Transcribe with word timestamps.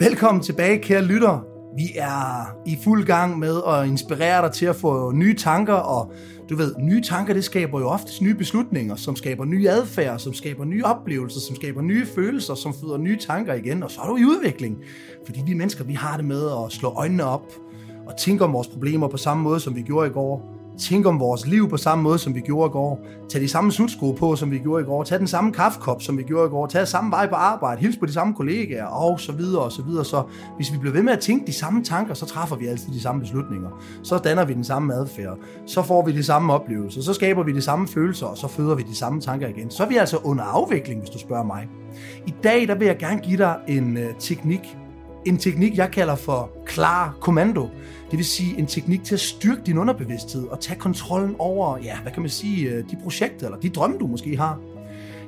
Velkommen 0.00 0.42
tilbage, 0.42 0.78
kære 0.78 1.04
lytter. 1.04 1.44
Vi 1.76 1.84
er 1.96 2.56
i 2.66 2.78
fuld 2.84 3.04
gang 3.04 3.38
med 3.38 3.60
at 3.68 3.86
inspirere 3.86 4.42
dig 4.42 4.52
til 4.52 4.66
at 4.66 4.76
få 4.76 5.12
nye 5.12 5.34
tanker, 5.34 5.74
og 5.74 6.12
du 6.50 6.56
ved, 6.56 6.74
nye 6.78 7.02
tanker, 7.02 7.34
det 7.34 7.44
skaber 7.44 7.80
jo 7.80 7.88
oftest 7.88 8.22
nye 8.22 8.34
beslutninger, 8.34 8.96
som 8.96 9.16
skaber 9.16 9.44
nye 9.44 9.70
adfærd, 9.70 10.18
som 10.18 10.34
skaber 10.34 10.64
nye 10.64 10.84
oplevelser, 10.84 11.40
som 11.40 11.56
skaber 11.56 11.82
nye 11.82 12.06
følelser, 12.06 12.54
som 12.54 12.74
føder 12.74 12.96
nye 12.96 13.18
tanker 13.18 13.54
igen, 13.54 13.82
og 13.82 13.90
så 13.90 14.00
er 14.00 14.06
du 14.06 14.16
i 14.16 14.24
udvikling. 14.24 14.78
Fordi 15.26 15.42
vi 15.46 15.54
mennesker, 15.54 15.84
vi 15.84 15.94
har 15.94 16.16
det 16.16 16.24
med 16.24 16.42
at 16.46 16.72
slå 16.72 16.88
øjnene 16.88 17.24
op 17.24 17.52
og 18.06 18.16
tænke 18.18 18.44
om 18.44 18.52
vores 18.52 18.68
problemer 18.68 19.08
på 19.08 19.16
samme 19.16 19.42
måde, 19.42 19.60
som 19.60 19.76
vi 19.76 19.82
gjorde 19.82 20.08
i 20.08 20.12
går. 20.12 20.54
Tænke 20.78 21.08
om 21.08 21.20
vores 21.20 21.46
liv 21.46 21.68
på 21.68 21.76
samme 21.76 22.04
måde, 22.04 22.18
som 22.18 22.34
vi 22.34 22.40
gjorde 22.40 22.70
i 22.70 22.72
går. 22.72 23.06
Tag 23.28 23.40
de 23.40 23.48
samme 23.48 23.72
sutsko 23.72 24.12
på, 24.12 24.36
som 24.36 24.50
vi 24.50 24.58
gjorde 24.58 24.82
i 24.82 24.86
går. 24.86 25.04
Tag 25.04 25.18
den 25.18 25.26
samme 25.26 25.52
kaffekop, 25.52 26.02
som 26.02 26.18
vi 26.18 26.22
gjorde 26.22 26.46
i 26.46 26.50
går. 26.50 26.66
Tag 26.66 26.88
samme 26.88 27.10
vej 27.10 27.28
på 27.28 27.34
arbejde. 27.34 27.80
Hils 27.80 27.96
på 27.96 28.06
de 28.06 28.12
samme 28.12 28.34
kollegaer, 28.34 28.84
og 28.84 29.20
så 29.20 29.32
videre, 29.32 29.62
og 29.62 29.72
så 29.72 29.82
videre. 29.82 30.04
Så 30.04 30.22
hvis 30.56 30.72
vi 30.72 30.78
bliver 30.78 30.92
ved 30.92 31.02
med 31.02 31.12
at 31.12 31.20
tænke 31.20 31.46
de 31.46 31.52
samme 31.52 31.84
tanker, 31.84 32.14
så 32.14 32.26
træffer 32.26 32.56
vi 32.56 32.66
altid 32.66 32.92
de 32.92 33.00
samme 33.00 33.20
beslutninger. 33.20 33.68
Så 34.02 34.18
danner 34.18 34.44
vi 34.44 34.54
den 34.54 34.64
samme 34.64 34.94
adfærd. 34.94 35.38
Så 35.66 35.82
får 35.82 36.06
vi 36.06 36.12
de 36.12 36.22
samme 36.22 36.52
oplevelser. 36.52 37.02
Så 37.02 37.12
skaber 37.14 37.42
vi 37.42 37.52
de 37.52 37.62
samme 37.62 37.88
følelser, 37.88 38.26
og 38.26 38.36
så 38.36 38.48
føder 38.48 38.74
vi 38.74 38.82
de 38.82 38.96
samme 38.96 39.20
tanker 39.20 39.48
igen. 39.48 39.70
Så 39.70 39.84
er 39.84 39.88
vi 39.88 39.96
altså 39.96 40.16
under 40.24 40.44
afvikling, 40.44 41.00
hvis 41.00 41.10
du 41.10 41.18
spørger 41.18 41.44
mig. 41.44 41.68
I 42.26 42.34
dag, 42.44 42.68
der 42.68 42.74
vil 42.74 42.86
jeg 42.86 42.98
gerne 42.98 43.20
give 43.20 43.38
dig 43.38 43.56
en 43.68 43.96
øh, 43.96 44.14
teknik, 44.18 44.77
en 45.26 45.38
teknik, 45.38 45.76
jeg 45.76 45.90
kalder 45.90 46.16
for 46.16 46.50
klar 46.66 47.16
kommando. 47.20 47.68
Det 48.10 48.16
vil 48.18 48.24
sige 48.24 48.58
en 48.58 48.66
teknik 48.66 49.04
til 49.04 49.14
at 49.14 49.20
styrke 49.20 49.60
din 49.66 49.78
underbevidsthed 49.78 50.46
og 50.46 50.60
tage 50.60 50.78
kontrollen 50.78 51.36
over, 51.38 51.78
ja, 51.78 51.98
hvad 52.02 52.12
kan 52.12 52.22
man 52.22 52.30
sige, 52.30 52.70
øh, 52.70 52.84
de 52.90 52.96
projekter 53.02 53.46
eller 53.46 53.58
de 53.58 53.68
drømme, 53.68 53.98
du 53.98 54.06
måske 54.06 54.36
har. 54.36 54.60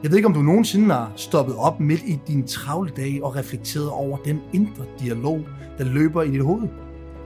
Jeg 0.02 0.10
ved 0.10 0.16
ikke, 0.16 0.28
om 0.28 0.34
du 0.34 0.42
nogensinde 0.42 0.94
har 0.94 1.12
stoppet 1.16 1.56
op 1.56 1.80
midt 1.80 2.02
i 2.02 2.20
din 2.28 2.47
travle 2.47 2.91
dag 2.97 3.20
og 3.22 3.36
reflekteret 3.36 3.91
over 3.91 4.16
den 4.16 4.41
indre 4.52 4.84
dialog, 5.00 5.41
der 5.78 5.84
løber 5.84 6.22
i 6.22 6.30
dit 6.30 6.44
hoved. 6.44 6.69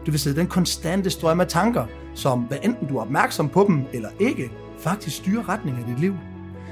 Du 0.06 0.11
vil 0.11 0.21
se 0.21 0.37
den 0.37 0.47
konstante 0.47 1.11
strøm 1.11 1.41
af 1.41 1.47
tanker, 1.47 1.87
som 2.15 2.41
hvad 2.41 2.59
enten 2.62 2.88
du 2.88 2.97
er 2.97 3.00
opmærksom 3.00 3.49
på 3.49 3.65
dem 3.69 3.83
eller 3.93 4.09
ikke, 4.21 4.50
faktisk 4.78 5.17
styrer 5.17 5.49
retningen 5.49 5.83
af 5.83 5.88
dit 5.88 6.00
liv. 6.00 6.15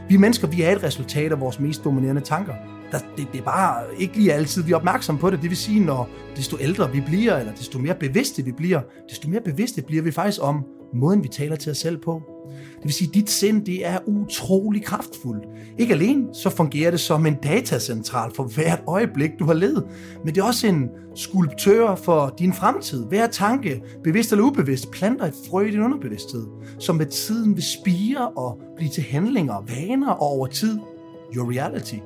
Vi 0.09 0.17
mennesker, 0.17 0.49
vi 0.49 0.63
er 0.63 0.77
et 0.77 0.83
resultat 0.83 1.33
af 1.33 1.41
vores 1.41 1.61
mest 1.61 1.85
dominerende 1.85 2.21
tanker. 2.21 2.55
Der, 2.93 2.99
det, 3.17 3.29
det 3.33 3.41
er 3.41 3.45
bare 3.45 3.83
ikke 3.99 4.17
lige 4.17 4.33
altid, 4.33 4.63
vi 4.63 4.73
er 4.73 4.77
opmærksom 4.77 5.19
på 5.19 5.31
det. 5.31 5.43
Det 5.43 5.51
vil 5.51 5.57
sige, 5.57 5.81
når 5.81 6.09
desto 6.37 6.57
ældre 6.61 6.93
vi 6.93 7.01
bliver, 7.01 7.37
eller 7.37 7.53
desto 7.53 7.79
mere 7.79 7.95
bevidste 7.95 8.45
vi 8.45 8.53
bliver, 8.53 8.81
desto 9.11 9.29
mere 9.29 9.41
bevidste 9.41 9.83
bliver 9.83 10.03
vi 10.03 10.11
faktisk 10.11 10.43
om 10.43 10.65
måden, 10.95 11.23
vi 11.23 11.29
taler 11.29 11.57
til 11.57 11.71
os 11.71 11.79
selv 11.79 11.99
på. 11.99 12.23
Det 12.51 12.85
vil 12.85 12.93
sige, 12.93 13.09
at 13.09 13.15
dit 13.15 13.31
sind 13.31 13.65
det 13.65 13.87
er 13.87 13.99
utrolig 14.07 14.85
kraftfuldt. 14.85 15.45
Ikke 15.79 15.95
alene 15.95 16.35
så 16.35 16.51
fungerer 16.51 16.91
det 16.91 17.01
som 17.01 17.27
en 17.27 17.35
datacentral 17.35 18.35
for 18.35 18.45
hvert 18.45 18.83
øjeblik, 18.87 19.31
du 19.39 19.45
har 19.45 19.55
levet, 19.55 19.87
men 20.25 20.35
det 20.35 20.41
er 20.41 20.45
også 20.45 20.67
en 20.67 20.89
skulptør 21.15 21.95
for 21.95 22.35
din 22.39 22.53
fremtid. 22.53 23.05
Hver 23.05 23.27
tanke, 23.27 23.83
bevidst 24.05 24.33
eller 24.33 24.45
ubevidst, 24.45 24.91
planter 24.91 25.25
et 25.25 25.35
frø 25.51 25.67
i 25.67 25.71
din 25.71 25.83
underbevidsthed, 25.83 26.47
som 26.79 26.97
med 26.97 27.07
tiden 27.07 27.55
vil 27.55 27.65
spire 27.65 28.29
og 28.29 28.61
blive 28.77 28.91
til 28.91 29.03
handlinger, 29.03 29.65
vaner 29.69 30.11
og 30.11 30.23
over 30.23 30.47
tid 30.47 30.79
your 31.37 31.51
reality. 31.51 31.97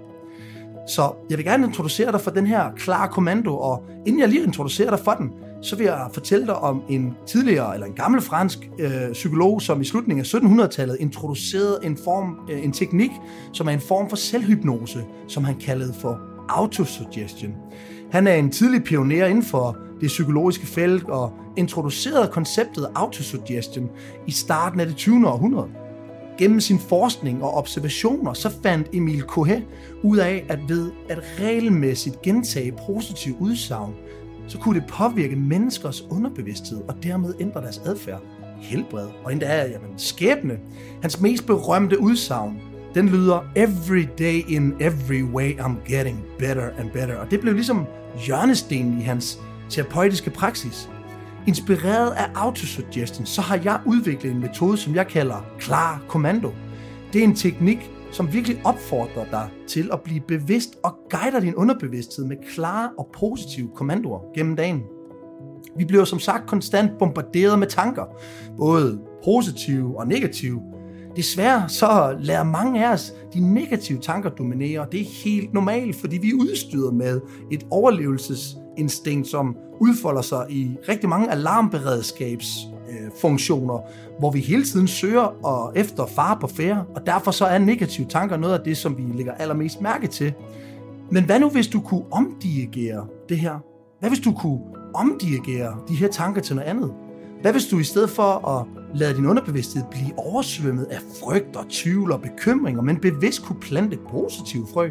Så 0.87 1.13
jeg 1.31 1.39
vil 1.39 1.47
gerne 1.47 1.67
introducere 1.67 2.13
dig 2.13 2.21
for 2.21 2.31
den 2.31 2.47
her 2.47 2.71
klare 2.77 3.09
kommando, 3.09 3.59
og 3.59 3.85
inden 4.07 4.21
jeg 4.21 4.29
lige 4.29 4.45
introducerer 4.45 4.91
dig 4.91 4.99
for 4.99 5.13
den, 5.13 5.31
så 5.63 5.77
vil 5.77 5.85
jeg 5.85 6.09
fortælle 6.13 6.47
dig 6.47 6.57
om 6.57 6.83
en 6.89 7.17
tidligere, 7.27 7.75
eller 7.75 7.87
en 7.87 7.93
gammel 7.93 8.21
fransk 8.21 8.59
øh, 8.79 9.13
psykolog, 9.13 9.63
som 9.63 9.81
i 9.81 9.85
slutningen 9.85 10.21
af 10.21 10.35
1700-tallet 10.35 10.97
introducerede 11.01 11.79
en, 11.83 11.99
form, 12.05 12.39
øh, 12.51 12.65
en 12.65 12.73
teknik, 12.73 13.11
som 13.53 13.69
er 13.69 13.73
en 13.73 13.81
form 13.81 14.09
for 14.09 14.17
selvhypnose, 14.17 15.05
som 15.29 15.45
han 15.45 15.55
kaldede 15.61 15.95
for 15.95 16.21
autosuggestion. 16.49 17.55
Han 18.11 18.27
er 18.27 18.35
en 18.35 18.51
tidlig 18.51 18.85
pioner 18.85 19.27
inden 19.27 19.45
for 19.45 19.77
det 20.01 20.07
psykologiske 20.07 20.67
felt 20.67 21.05
og 21.05 21.33
introducerede 21.57 22.29
konceptet 22.33 22.89
autosuggestion 22.95 23.91
i 24.27 24.31
starten 24.31 24.81
af 24.81 24.87
det 24.87 24.97
20. 24.97 25.29
århundrede. 25.29 25.69
Gennem 26.39 26.61
sin 26.61 26.79
forskning 26.79 27.43
og 27.43 27.55
observationer, 27.55 28.33
så 28.33 28.51
fandt 28.63 28.89
Emil 28.93 29.21
Cohe 29.21 29.65
ud 30.03 30.19
af, 30.19 30.45
at 30.49 30.59
ved 30.69 30.91
at 31.09 31.19
regelmæssigt 31.41 32.23
gentage 32.23 32.73
positiv 32.87 33.37
udsagn, 33.41 33.95
så 34.49 34.59
kunne 34.59 34.81
det 34.81 34.89
påvirke 34.89 35.37
menneskers 35.37 36.03
underbevidsthed 36.03 36.83
og 36.89 36.95
dermed 37.03 37.35
ændre 37.41 37.61
deres 37.61 37.79
adfærd, 37.79 38.23
helbred 38.61 39.09
og 39.25 39.33
endda 39.33 39.67
jamen, 39.67 39.91
skæbne. 39.97 40.59
Hans 41.03 41.21
mest 41.21 41.47
berømte 41.47 42.01
udsagn, 42.01 42.61
den 42.95 43.09
lyder 43.09 43.41
Every 43.57 44.07
day 44.19 44.43
in 44.49 44.75
every 44.81 45.23
way 45.23 45.59
I'm 45.59 45.93
getting 45.93 46.25
better 46.39 46.71
and 46.79 46.91
better. 46.91 47.17
Og 47.17 47.31
det 47.31 47.41
blev 47.41 47.55
ligesom 47.55 47.87
hjørnestenen 48.27 49.01
i 49.01 49.03
hans 49.03 49.41
terapeutiske 49.71 50.31
praksis. 50.31 50.91
Inspireret 51.47 52.11
af 52.11 52.31
autosuggestion, 52.35 53.27
så 53.27 53.41
har 53.41 53.61
jeg 53.65 53.81
udviklet 53.87 54.33
en 54.33 54.41
metode, 54.41 54.77
som 54.77 54.95
jeg 54.95 55.07
kalder 55.07 55.47
klar 55.59 56.05
kommando. 56.09 56.53
Det 57.13 57.21
er 57.21 57.25
en 57.25 57.37
teknik, 57.37 57.91
som 58.13 58.33
virkelig 58.33 58.61
opfordrer 58.65 59.25
dig 59.31 59.49
til 59.69 59.91
at 59.93 60.01
blive 60.01 60.21
bevidst 60.21 60.77
og 60.85 60.95
guider 61.11 61.41
din 61.41 61.55
underbevidsthed 61.55 62.25
med 62.25 62.37
klare 62.55 62.91
og 62.99 63.09
positive 63.19 63.71
kommandoer 63.75 64.21
gennem 64.35 64.57
dagen. 64.57 64.83
Vi 65.77 65.85
bliver 65.85 66.05
som 66.05 66.19
sagt 66.19 66.47
konstant 66.47 66.91
bombarderet 66.99 67.59
med 67.59 67.67
tanker, 67.67 68.05
både 68.57 69.01
positive 69.25 69.99
og 69.99 70.07
negative. 70.07 70.63
Desværre 71.17 71.69
så 71.69 72.17
lader 72.21 72.45
mange 72.45 72.87
af 72.87 72.93
os 72.93 73.13
de 73.35 73.55
negative 73.55 73.99
tanker 73.99 74.31
dominere, 74.31 74.81
og 74.81 74.93
det 74.93 75.01
er 75.01 75.05
helt 75.25 75.55
normalt, 75.55 75.97
fordi 75.97 76.19
vi 76.19 76.31
er 76.31 76.35
udstyret 76.35 76.95
med 76.95 77.21
et 77.51 77.67
overlevelsesinstinkt, 77.71 79.29
som 79.29 79.57
udfolder 79.81 80.23
sig 80.23 80.47
i 80.49 80.77
rigtig 80.89 81.09
mange 81.09 81.31
alarmberedskabsfunktioner, 81.31 83.79
hvor 84.19 84.31
vi 84.31 84.41
hele 84.41 84.65
tiden 84.65 84.89
søger 84.89 85.47
og 85.47 85.73
efter 85.77 86.07
fare 86.07 86.39
på 86.41 86.47
færre, 86.47 86.85
og 86.95 87.07
derfor 87.07 87.31
så 87.31 87.45
er 87.45 87.59
negative 87.59 88.07
tanker 88.07 88.37
noget 88.37 88.59
af 88.59 88.65
det, 88.65 88.77
som 88.77 88.97
vi 88.97 89.03
lægger 89.15 89.33
allermest 89.33 89.81
mærke 89.81 90.07
til. 90.07 90.33
Men 91.11 91.25
hvad 91.25 91.41
nu, 91.41 91.49
hvis 91.49 91.69
du 91.69 91.81
kunne 91.81 92.13
omdirigere 92.13 93.07
det 93.29 93.39
her? 93.39 93.59
Hvad 94.01 94.11
hvis 94.11 94.21
du 94.21 94.33
kunne 94.33 94.61
omdirigere 94.95 95.77
de 95.89 95.95
her 95.95 96.09
tanker 96.09 96.43
til 96.43 96.57
noget 96.57 96.69
andet? 96.69 96.93
Hvad 97.43 97.53
hvis 97.53 97.67
du 97.67 97.79
i 97.79 97.85
stedet 97.85 98.11
for 98.11 98.49
at 98.49 98.67
lade 98.95 99.17
din 99.17 99.27
underbevidsthed 99.27 99.83
blive 99.91 100.19
oversvømmet 100.19 100.85
af 100.85 100.99
frygt 101.21 101.57
og 101.57 101.65
tvivl 101.71 102.13
og 102.13 102.23
bekymringer, 102.23 102.83
men 102.83 102.97
bevidst 102.97 103.45
kunne 103.45 103.61
plante 103.61 103.99
positive 104.11 104.67
frø? 104.73 104.91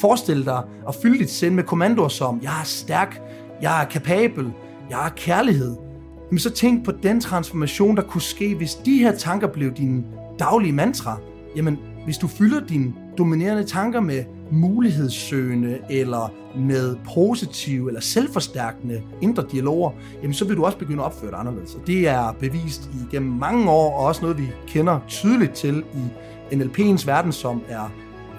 Forestil 0.00 0.44
dig 0.44 0.62
at 0.88 0.94
fylde 1.02 1.18
dit 1.18 1.30
sind 1.30 1.54
med 1.54 1.64
kommandoer 1.64 2.08
som, 2.08 2.40
jeg 2.42 2.60
er 2.60 2.64
stærk, 2.64 3.22
jeg 3.62 3.82
er 3.82 3.86
kapabel, 3.86 4.52
jeg 4.90 5.06
er 5.06 5.10
kærlighed. 5.16 5.76
Men 6.30 6.38
så 6.38 6.50
tænk 6.50 6.84
på 6.84 6.92
den 7.02 7.20
transformation, 7.20 7.96
der 7.96 8.02
kunne 8.02 8.22
ske, 8.22 8.54
hvis 8.54 8.74
de 8.74 8.98
her 8.98 9.12
tanker 9.12 9.46
blev 9.46 9.72
dine 9.72 10.04
daglige 10.38 10.72
mantra. 10.72 11.18
Jamen, 11.56 11.78
hvis 12.04 12.18
du 12.18 12.26
fylder 12.26 12.66
dine 12.66 12.92
dominerende 13.18 13.64
tanker 13.64 14.00
med 14.00 14.24
mulighedssøgende 14.50 15.78
eller 15.90 16.32
med 16.56 16.96
positive 17.14 17.88
eller 17.88 18.00
selvforstærkende 18.00 19.02
indre 19.22 19.44
dialoger, 19.52 19.90
jamen 20.22 20.34
så 20.34 20.44
vil 20.44 20.56
du 20.56 20.64
også 20.64 20.78
begynde 20.78 21.02
at 21.02 21.06
opføre 21.06 21.30
dig 21.30 21.38
anderledes. 21.38 21.74
Og 21.74 21.80
det 21.86 22.08
er 22.08 22.32
bevist 22.40 22.90
igennem 23.10 23.32
mange 23.32 23.70
år, 23.70 23.98
og 23.98 24.04
også 24.04 24.22
noget, 24.22 24.38
vi 24.38 24.46
kender 24.66 25.00
tydeligt 25.08 25.52
til 25.52 25.84
i 25.94 26.54
NLP'ens 26.54 27.06
verden, 27.06 27.32
som 27.32 27.62
er 27.68 27.92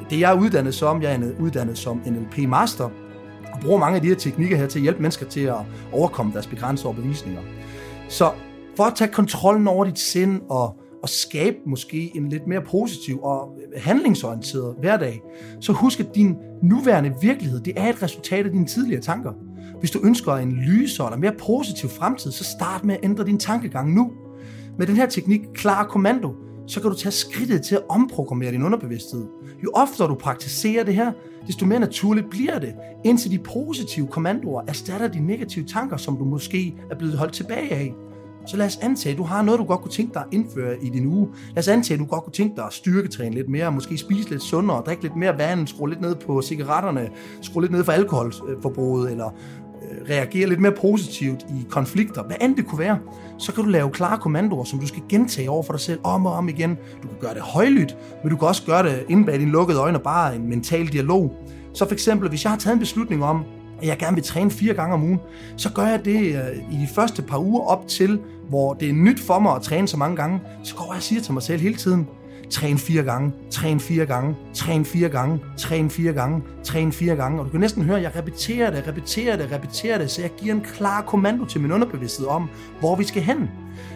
det, 0.10 0.20
jeg 0.20 0.32
er 0.32 0.40
uddannet 0.40 0.74
som. 0.74 1.02
Jeg 1.02 1.14
er 1.14 1.32
uddannet 1.40 1.78
som 1.78 2.02
NLP-master, 2.06 2.84
og 3.54 3.60
bruger 3.62 3.80
mange 3.80 3.96
af 3.96 4.02
de 4.02 4.08
her 4.08 4.16
teknikker 4.16 4.58
her 4.58 4.68
til 4.68 4.80
at 4.80 4.84
hjælpe 4.84 5.02
mennesker 5.02 5.26
til 5.26 5.42
at 5.42 5.56
overkomme 5.92 6.34
deres 6.34 6.48
begrænsede 6.48 6.88
overbevisninger. 6.88 7.42
Så 8.10 8.32
for 8.78 8.84
at 8.84 8.94
tage 8.96 9.12
kontrollen 9.12 9.68
over 9.68 9.86
dit 9.86 10.00
sind 10.00 10.42
og, 10.50 10.76
at 11.08 11.12
skabe 11.12 11.58
måske 11.66 12.12
en 12.16 12.30
lidt 12.30 12.48
mere 12.48 12.62
positiv 12.62 13.20
og 13.24 13.58
øh, 13.58 13.82
handlingsorienteret 13.82 14.76
hverdag, 14.80 15.22
så 15.62 15.72
husk, 15.72 16.00
at 16.00 16.16
din 16.16 16.36
nuværende 16.64 17.14
virkelighed, 17.22 17.60
det 17.60 17.74
er 17.76 17.90
et 17.90 18.04
resultat 18.04 18.46
af 18.46 18.52
dine 18.52 18.66
tidligere 18.66 19.02
tanker. 19.02 19.34
Hvis 19.80 19.92
du 19.92 20.00
ønsker 20.04 20.34
en 20.34 20.52
lysere 20.52 21.08
eller 21.08 21.18
mere 21.18 21.32
positiv 21.32 21.90
fremtid, 21.90 22.32
så 22.32 22.44
start 22.44 22.84
med 22.84 22.96
at 22.96 23.00
ændre 23.04 23.26
din 23.26 23.38
tankegang 23.38 23.94
nu. 23.94 24.12
Med 24.78 24.88
den 24.88 24.96
her 24.96 25.06
teknik, 25.06 25.42
klar 25.54 25.88
kommando, 25.88 26.34
så 26.68 26.82
kan 26.82 26.92
du 26.92 26.98
tage 26.98 27.12
skridtet 27.12 27.62
til 27.62 27.76
at 27.76 27.82
omprogrammere 27.90 28.52
din 28.52 28.64
underbevidsthed. 28.64 29.26
Jo 29.64 29.72
oftere 29.74 30.08
du 30.08 30.16
praktiserer 30.16 30.84
det 30.84 30.96
her, 30.96 31.12
desto 31.48 31.66
mere 31.66 31.80
naturligt 31.80 32.30
bliver 32.30 32.60
det, 32.60 32.74
indtil 33.06 33.32
de 33.32 33.40
positive 33.40 34.08
kommandoer 34.08 34.62
erstatter 34.68 35.08
de 35.08 35.20
negative 35.20 35.66
tanker, 35.66 35.98
som 35.98 36.18
du 36.18 36.26
måske 36.26 36.76
er 36.92 36.96
blevet 36.96 37.18
holdt 37.18 37.34
tilbage 37.34 37.72
af. 37.72 37.94
Så 38.48 38.58
lad 38.58 38.66
os 38.66 38.80
antage, 38.82 39.14
at 39.14 39.18
du 39.18 39.24
har 39.24 39.42
noget, 39.42 39.60
du 39.60 39.66
godt 39.66 39.82
kunne 39.82 39.92
tænke 39.92 40.14
dig 40.14 40.22
at 40.22 40.28
indføre 40.32 40.84
i 40.84 40.90
din 40.90 41.06
uge. 41.06 41.30
Lad 41.50 41.58
os 41.58 41.68
antage, 41.68 41.94
at 41.94 42.00
du 42.00 42.06
godt 42.06 42.24
kunne 42.24 42.34
tænke 42.34 42.56
dig 42.56 42.66
at 42.66 42.74
styrketræne 42.74 43.36
lidt 43.36 43.50
mere, 43.50 43.72
måske 43.72 43.98
spise 43.98 44.30
lidt 44.30 44.44
sundere, 44.44 44.84
drikke 44.86 45.04
lidt 45.04 45.16
mere 45.16 45.38
vand, 45.38 45.68
skrue 45.68 45.90
lidt 45.90 46.02
ned 46.02 46.16
på 46.16 46.42
cigaretterne, 46.42 47.10
skrue 47.42 47.64
lidt 47.64 47.72
ned 47.72 47.84
for 47.84 47.92
alkoholforbruget, 47.92 49.06
øh, 49.06 49.12
eller 49.12 49.28
øh, 49.28 50.10
reagere 50.10 50.50
lidt 50.50 50.60
mere 50.60 50.72
positivt 50.72 51.42
i 51.44 51.66
konflikter, 51.70 52.24
hvad 52.24 52.36
end 52.42 52.56
det 52.56 52.68
kunne 52.68 52.80
være, 52.80 53.00
så 53.38 53.54
kan 53.54 53.64
du 53.64 53.70
lave 53.70 53.90
klare 53.90 54.18
kommandoer, 54.18 54.64
som 54.64 54.80
du 54.80 54.88
skal 54.88 55.02
gentage 55.10 55.50
over 55.50 55.64
for 55.64 55.74
dig 55.74 55.80
selv 55.80 56.00
om 56.04 56.26
og 56.26 56.34
om 56.34 56.50
igen. 56.50 56.78
Du 57.04 57.08
kan 57.08 57.18
gøre 57.20 57.34
det 57.34 57.42
højlydt, 57.42 57.98
men 58.24 58.32
du 58.32 58.38
kan 58.38 58.48
også 58.48 58.66
gøre 58.66 58.84
det 58.84 59.06
inde 59.10 59.26
bag 59.26 59.40
dine 59.40 59.52
lukkede 59.52 59.80
øjne, 59.80 60.00
bare 60.00 60.36
en 60.36 60.50
mental 60.50 60.88
dialog. 60.88 61.34
Så 61.74 61.86
for 61.86 61.94
eksempel, 61.94 62.30
hvis 62.30 62.44
jeg 62.44 62.52
har 62.52 62.60
taget 62.60 62.74
en 62.74 62.80
beslutning 62.80 63.24
om, 63.24 63.44
at 63.82 63.88
jeg 63.88 63.98
gerne 63.98 64.16
vil 64.16 64.24
træne 64.24 64.52
fire 64.52 64.74
gange 64.74 64.94
om 64.94 65.04
ugen, 65.04 65.20
så 65.58 65.74
gør 65.74 65.86
jeg 65.86 66.06
det 66.06 66.36
øh, 66.36 66.74
i 66.74 66.82
de 66.82 66.88
første 66.96 67.22
par 67.22 67.38
uger 67.38 67.62
op 67.62 67.88
til, 67.88 68.20
hvor 68.50 68.74
det 68.74 68.90
er 68.90 68.94
nyt 68.94 69.20
for 69.20 69.40
mig 69.40 69.56
at 69.56 69.62
træne 69.62 69.88
så 69.88 69.98
mange 69.98 70.16
gange. 70.16 70.42
Så 70.64 70.76
går 70.76 70.86
jeg 70.86 70.98
og 70.98 71.04
siger 71.04 71.22
til 71.22 71.34
mig 71.34 71.44
selv 71.44 71.62
hele 71.62 71.76
tiden, 71.76 72.08
træn 72.50 72.78
fire 72.78 73.04
gange, 73.04 73.34
træn 73.52 73.80
fire 73.80 74.06
gange, 74.06 74.36
træn 74.54 74.86
fire 74.86 75.10
gange, 75.10 75.40
træn 75.58 75.90
fire 75.90 76.14
gange, 76.14 76.44
træn 76.64 76.92
fire 76.92 77.16
gange. 77.16 77.40
Og 77.40 77.46
du 77.46 77.52
kan 77.52 77.60
næsten 77.60 77.84
høre, 77.84 77.98
at 77.98 78.04
jeg 78.04 78.16
repeterer 78.16 78.72
det, 78.72 78.88
repeterer 78.88 79.38
det, 79.38 79.52
repeterer 79.52 79.98
det, 79.98 80.12
så 80.12 80.22
jeg 80.22 80.32
giver 80.38 80.56
en 80.56 80.62
klar 80.62 81.02
kommando 81.02 81.46
til 81.46 81.62
min 81.62 81.72
underbevidsthed 81.72 82.28
om, 82.28 82.50
hvor 82.80 82.96
vi 82.96 83.04
skal 83.04 83.22
hen. 83.22 83.50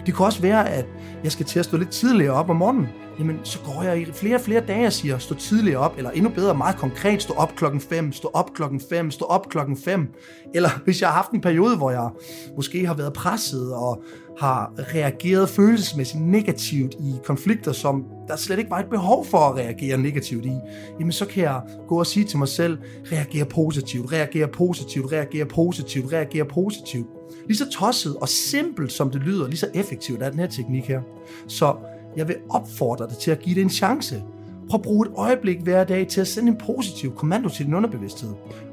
Det 0.06 0.16
kan 0.16 0.26
også 0.26 0.42
være, 0.42 0.70
at 0.70 0.86
jeg 1.24 1.32
skal 1.32 1.46
til 1.46 1.60
at 1.60 1.66
stå 1.66 1.78
lidt 1.78 1.90
tidligere 1.90 2.34
op 2.34 2.50
om 2.50 2.56
morgenen 2.56 2.88
jamen 3.20 3.40
så 3.44 3.60
går 3.66 3.84
jeg 3.84 4.02
i 4.02 4.06
flere 4.06 4.36
og 4.36 4.42
flere 4.42 4.62
dage 4.68 4.88
og 4.88 4.94
siger, 4.94 5.18
stå 5.18 5.36
tidligere 5.36 5.80
op, 5.80 5.94
eller 5.98 6.12
endnu 6.12 6.30
bedre, 6.30 6.56
meget 6.56 6.76
konkret, 6.76 7.22
stå 7.22 7.34
op 7.34 7.56
klokken 7.56 7.82
5, 7.82 8.12
stå 8.12 8.30
op 8.34 8.54
klokken 8.54 8.82
5, 8.90 9.12
stå 9.12 9.26
op 9.26 9.50
klokken 9.50 9.78
5. 9.78 10.08
Eller 10.54 10.70
hvis 10.84 11.02
jeg 11.02 11.10
har 11.10 11.16
haft 11.16 11.32
en 11.32 11.42
periode, 11.42 11.78
hvor 11.78 11.92
jeg 11.92 12.10
måske 12.56 12.88
har 12.88 12.94
været 12.94 13.14
presset 13.14 13.74
og 13.74 14.04
har 14.40 14.74
reageret 14.78 15.50
følelsesmæssigt 15.50 16.24
negativt 16.24 16.94
i 16.94 17.16
konflikter, 17.26 17.72
som 17.72 18.06
der 18.28 18.36
slet 18.36 18.60
ikke 18.60 18.72
var 18.72 18.80
et 18.80 18.90
behov 18.90 19.26
for 19.26 19.38
at 19.38 19.56
reagere 19.56 19.98
negativt 19.98 20.46
i, 20.46 20.56
jamen 21.00 21.12
så 21.12 21.26
kan 21.26 21.44
jeg 21.44 21.62
gå 21.88 22.00
og 22.00 22.08
sige 22.08 22.26
til 22.26 22.38
mig 22.38 22.48
selv, 22.48 22.78
reagere 23.12 23.46
positivt, 23.46 24.12
reagere 24.12 24.48
positivt, 24.48 25.12
reagere 25.12 25.46
positivt, 25.46 26.14
reagere 26.14 26.46
positivt. 26.46 27.08
Lige 27.48 27.58
så 27.58 27.70
tosset 27.70 28.16
og 28.16 28.30
simpelt 28.30 28.92
som 28.92 29.10
det 29.10 29.22
lyder, 29.22 29.48
lige 29.48 29.58
så 29.58 29.68
effektivt 29.74 30.22
er 30.22 30.30
den 30.30 30.40
her 30.40 30.48
teknik 30.48 30.84
her. 30.88 31.02
Så 31.48 31.76
jeg 32.18 32.28
vil 32.28 32.36
opfordre 32.50 33.08
dig 33.08 33.18
til 33.18 33.32
at 33.32 33.40
give 33.40 33.56
det 33.56 33.62
en 33.62 33.70
chance. 33.70 34.24
Prøv 34.70 34.78
at 34.78 34.82
bruge 34.82 35.08
et 35.08 35.14
øjeblik 35.16 35.60
hver 35.60 35.84
dag 35.84 36.08
til 36.08 36.22
at 36.22 36.28
sende 36.28 36.52
en 36.52 36.58
positiv 36.58 37.16
kommando 37.16 37.50
til 37.50 37.66
din 37.66 37.74
underbevidsthed. 37.74 38.30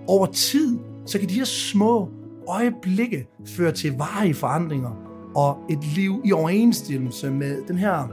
Over 0.06 0.26
tid, 0.26 0.78
så 1.06 1.18
kan 1.18 1.28
de 1.28 1.34
her 1.34 1.44
små 1.44 2.08
øjeblikke 2.48 3.28
føre 3.46 3.72
til 3.72 3.96
varige 3.96 4.34
forandringer 4.34 4.90
og 5.34 5.58
et 5.70 5.84
liv 5.84 6.22
i 6.24 6.32
overensstemmelse 6.32 7.30
med 7.30 7.56
den 7.68 7.78
her 7.78 8.08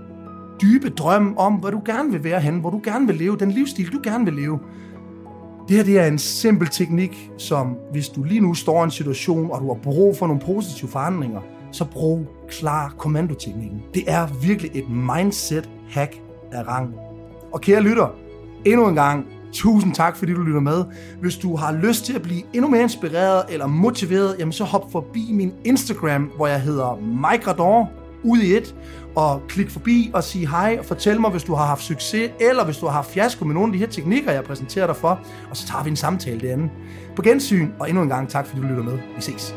dybe 0.61 0.89
drøm 0.89 1.37
om, 1.37 1.53
hvor 1.53 1.69
du 1.69 1.81
gerne 1.85 2.11
vil 2.11 2.23
være 2.23 2.41
hen, 2.41 2.59
hvor 2.59 2.69
du 2.69 2.81
gerne 2.83 3.07
vil 3.07 3.15
leve, 3.15 3.37
den 3.37 3.51
livsstil, 3.51 3.91
du 3.93 3.99
gerne 4.03 4.25
vil 4.25 4.33
leve. 4.33 4.59
Det 5.67 5.77
her 5.77 5.83
det 5.83 5.99
er 5.99 6.07
en 6.07 6.19
simpel 6.19 6.67
teknik, 6.67 7.31
som 7.37 7.77
hvis 7.91 8.09
du 8.09 8.23
lige 8.23 8.39
nu 8.39 8.53
står 8.53 8.81
i 8.81 8.83
en 8.83 8.91
situation, 8.91 9.51
og 9.51 9.61
du 9.61 9.67
har 9.67 9.79
brug 9.83 10.17
for 10.17 10.27
nogle 10.27 10.41
positive 10.41 10.89
forandringer, 10.89 11.41
så 11.75 11.85
brug 11.85 12.27
klar 12.49 12.93
kommandoteknikken. 12.97 13.83
Det 13.93 14.03
er 14.07 14.27
virkelig 14.41 14.71
et 14.73 14.89
mindset 14.89 15.69
hack 15.89 16.21
af 16.51 16.67
rang. 16.67 16.93
Og 17.53 17.61
kære 17.61 17.81
lytter, 17.81 18.07
endnu 18.65 18.87
en 18.87 18.95
gang, 18.95 19.25
tusind 19.53 19.95
tak, 19.95 20.17
fordi 20.17 20.33
du 20.33 20.41
lytter 20.41 20.59
med. 20.59 20.83
Hvis 21.21 21.37
du 21.37 21.55
har 21.55 21.71
lyst 21.73 22.05
til 22.05 22.13
at 22.13 22.21
blive 22.21 22.41
endnu 22.53 22.69
mere 22.69 22.81
inspireret 22.81 23.43
eller 23.49 23.67
motiveret, 23.67 24.35
jamen 24.39 24.51
så 24.51 24.63
hop 24.63 24.91
forbi 24.91 25.29
min 25.31 25.53
Instagram, 25.63 26.31
hvor 26.35 26.47
jeg 26.47 26.61
hedder 26.61 26.95
Mike 26.95 27.47
Radon, 27.47 27.87
ud 28.23 28.39
i 28.39 28.57
et, 28.57 28.75
og 29.15 29.41
klik 29.47 29.69
forbi 29.69 30.11
og 30.13 30.23
sig 30.23 30.47
hej, 30.47 30.75
og 30.79 30.85
fortæl 30.85 31.21
mig, 31.21 31.31
hvis 31.31 31.43
du 31.43 31.53
har 31.53 31.65
haft 31.65 31.83
succes, 31.83 32.31
eller 32.39 32.65
hvis 32.65 32.77
du 32.77 32.85
har 32.85 32.93
haft 32.93 33.11
fiasko 33.11 33.45
med 33.45 33.53
nogle 33.53 33.67
af 33.67 33.73
de 33.73 33.79
her 33.79 33.87
teknikker, 33.87 34.31
jeg 34.31 34.43
præsenterer 34.43 34.87
dig 34.87 34.95
for, 34.95 35.19
og 35.49 35.57
så 35.57 35.67
tager 35.67 35.83
vi 35.83 35.89
en 35.89 35.95
samtale 35.95 36.39
derinde. 36.39 36.69
På 37.15 37.21
gensyn, 37.21 37.69
og 37.79 37.89
endnu 37.89 38.03
en 38.03 38.09
gang 38.09 38.29
tak, 38.29 38.47
fordi 38.47 38.61
du 38.61 38.67
lytter 38.67 38.83
med. 38.83 38.97
Vi 39.15 39.21
ses. 39.21 39.55